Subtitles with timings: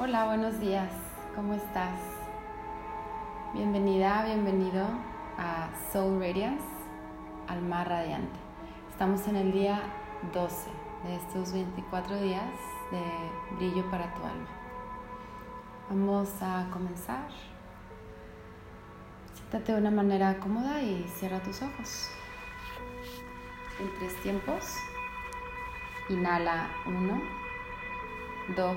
[0.00, 0.92] Hola, buenos días.
[1.34, 1.98] ¿Cómo estás?
[3.52, 4.86] Bienvenida, bienvenido
[5.36, 6.64] a Soul Radiance,
[7.48, 8.38] Alma Radiante.
[8.92, 9.80] Estamos en el día
[10.32, 10.70] 12
[11.02, 12.48] de estos 24 días
[12.92, 14.48] de brillo para tu alma.
[15.90, 17.28] Vamos a comenzar.
[19.34, 22.08] Siéntate de una manera cómoda y cierra tus ojos.
[23.80, 24.76] En tres tiempos.
[26.08, 27.20] Inhala 1,
[28.54, 28.76] 2,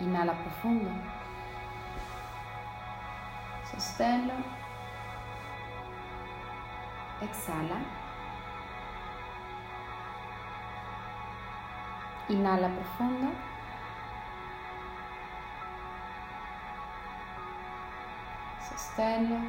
[0.00, 0.90] Inhala profundo.
[3.64, 4.34] Sosténlo.
[7.22, 7.80] Exhala.
[12.28, 13.32] Inhala profundo.
[18.60, 19.40] Sosténlo.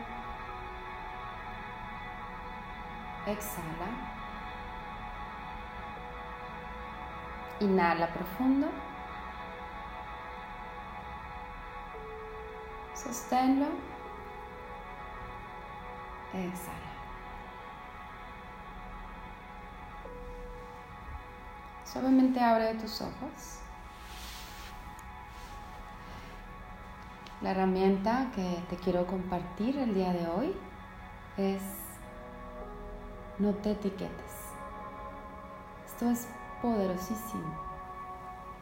[3.25, 3.89] Exhala.
[7.61, 8.84] Inhala profundo.
[13.05, 13.67] Sosténlo.
[16.33, 16.91] Exhala.
[21.85, 23.59] Suavemente abre tus ojos.
[27.41, 30.57] La herramienta que te quiero compartir el día de hoy
[31.37, 31.61] es
[33.37, 34.49] no te etiquetes.
[35.85, 36.27] Esto es
[36.59, 37.64] poderosísimo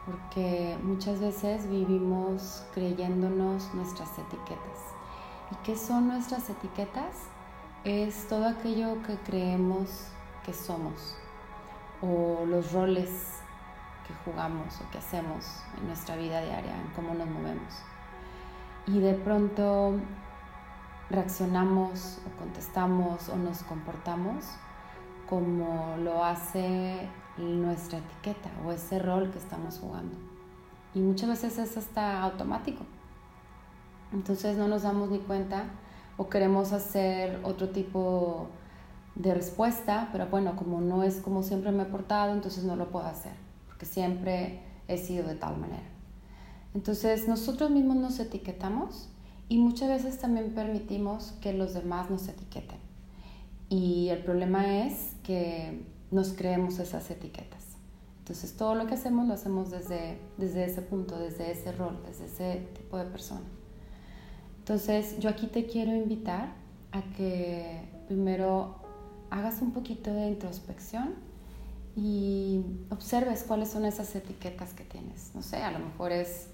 [0.06, 4.78] porque muchas veces vivimos creyéndonos nuestras etiquetas.
[5.50, 7.28] ¿Y qué son nuestras etiquetas?
[7.84, 10.08] Es todo aquello que creemos
[10.44, 11.16] que somos
[12.00, 13.10] o los roles
[14.06, 17.74] que jugamos o que hacemos en nuestra vida diaria, en cómo nos movemos.
[18.86, 19.94] Y de pronto
[21.08, 24.44] reaccionamos o contestamos o nos comportamos
[25.28, 27.08] como lo hace
[27.38, 30.16] nuestra etiqueta o ese rol que estamos jugando.
[30.94, 32.84] Y muchas veces eso está automático.
[34.12, 35.64] Entonces no nos damos ni cuenta
[36.16, 38.48] o queremos hacer otro tipo
[39.16, 42.90] de respuesta, pero bueno, como no es como siempre me he portado, entonces no lo
[42.90, 43.32] puedo hacer,
[43.66, 45.84] porque siempre he sido de tal manera.
[46.74, 49.08] Entonces nosotros mismos nos etiquetamos
[49.48, 52.83] y muchas veces también permitimos que los demás nos etiqueten.
[53.68, 57.64] Y el problema es que nos creemos esas etiquetas.
[58.18, 62.26] Entonces todo lo que hacemos lo hacemos desde, desde ese punto, desde ese rol, desde
[62.26, 63.42] ese tipo de persona.
[64.60, 66.54] Entonces yo aquí te quiero invitar
[66.92, 68.76] a que primero
[69.30, 71.14] hagas un poquito de introspección
[71.96, 75.32] y observes cuáles son esas etiquetas que tienes.
[75.34, 76.46] No sé, a lo mejor es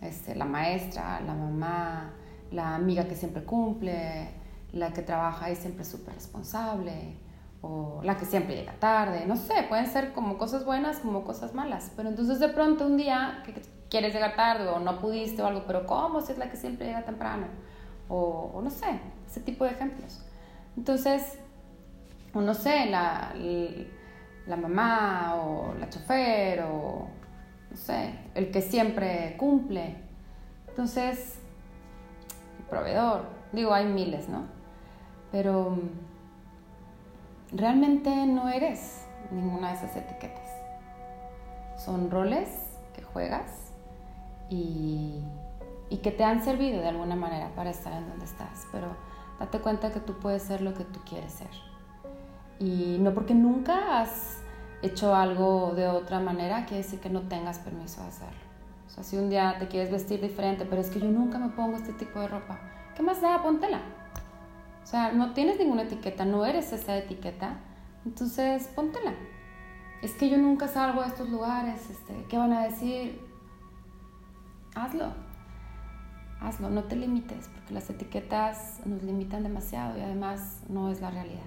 [0.00, 2.12] este, la maestra, la mamá,
[2.50, 4.28] la amiga que siempre cumple,
[4.72, 7.16] la que trabaja y siempre es súper responsable,
[7.62, 11.54] o la que siempre llega tarde, no sé, pueden ser como cosas buenas como cosas
[11.54, 13.54] malas, pero entonces de pronto un día que
[13.88, 16.86] quieres llegar tarde o no pudiste o algo, pero ¿cómo si es la que siempre
[16.86, 17.46] llega temprano?
[18.08, 20.24] O, no sé, ese tipo de ejemplos.
[20.76, 21.38] Entonces,
[22.34, 23.32] o no sé, la,
[24.46, 27.06] la mamá o la chofer o
[27.70, 29.96] no sé, el que siempre cumple.
[30.68, 31.38] Entonces,
[32.58, 34.61] el proveedor, digo, hay miles, ¿no?
[35.32, 35.78] Pero
[37.52, 40.48] realmente no eres ninguna de esas etiquetas.
[41.78, 42.48] Son roles
[42.94, 43.72] que juegas
[44.48, 45.24] y,
[45.90, 48.88] y que te han servido de alguna manera para estar en donde estás, pero
[49.40, 51.50] date cuenta que tú puedes ser lo que tú quieres ser.
[52.60, 54.38] Y no porque nunca has
[54.82, 58.40] hecho algo de otra manera, quiere decir que no tengas permiso de hacerlo.
[58.86, 61.48] O sea, si un día te quieres vestir diferente, pero es que yo nunca me
[61.48, 62.60] pongo este tipo de ropa,
[62.94, 63.42] ¿qué más da?
[63.42, 63.80] Póntela.
[64.92, 67.56] Sea, no tienes ninguna etiqueta, no eres esa etiqueta,
[68.04, 69.14] entonces póntela.
[70.02, 73.18] Es que yo nunca salgo a estos lugares, este, ¿qué van a decir?
[74.74, 75.14] hazlo.
[76.42, 81.10] Hazlo, no te limites, porque las etiquetas nos limitan demasiado y además no es la
[81.10, 81.40] realidad.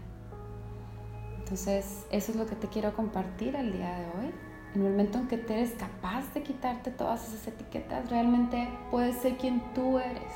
[1.37, 4.33] Entonces, eso es lo que te quiero compartir el día de hoy.
[4.73, 9.17] En el momento en que te eres capaz de quitarte todas esas etiquetas, realmente puedes
[9.17, 10.33] ser quien tú eres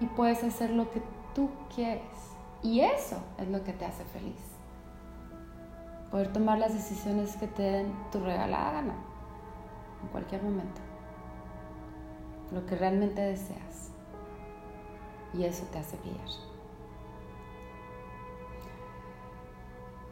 [0.00, 1.00] y puedes hacer lo que
[1.34, 2.02] tú quieres.
[2.62, 4.40] Y eso es lo que te hace feliz.
[6.10, 8.94] Poder tomar las decisiones que te den tu regalada gana
[10.02, 10.80] en cualquier momento.
[12.52, 13.90] Lo que realmente deseas.
[15.34, 16.28] Y eso te hace brillar.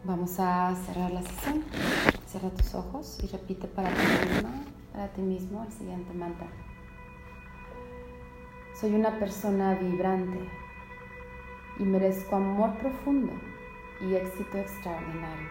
[0.04, 1.62] Vamos a cerrar la sesión.
[2.26, 4.02] Cierra tus ojos y repite para ti
[4.32, 4.50] misma,
[4.92, 6.48] para ti mismo el siguiente mantra.
[8.80, 10.48] Soy una persona vibrante
[11.80, 13.32] y merezco amor profundo
[14.00, 15.48] y éxito extraordinario.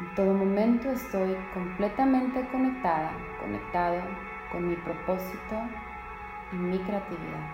[0.00, 4.02] En todo momento estoy completamente conectada, conectado
[4.50, 5.54] con mi propósito
[6.52, 7.48] y mi creatividad.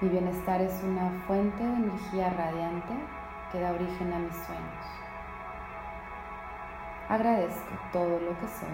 [0.00, 2.94] Mi bienestar es una fuente de energía radiante
[3.50, 4.86] que da origen a mis sueños.
[7.08, 8.68] Agradezco todo lo que soy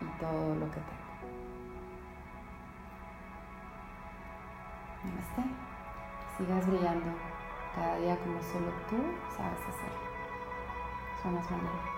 [0.00, 1.07] y todo lo que tengo.
[5.08, 5.42] Namaste.
[6.36, 7.10] Sigas brillando
[7.74, 8.96] cada día como solo tú
[9.34, 10.08] sabes hacerlo.
[11.22, 11.97] Somos mañana.